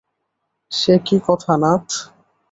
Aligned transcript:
সে 0.71 0.93
কী 1.05 1.17
কথা 1.27 1.53
নাথ। 1.57 1.85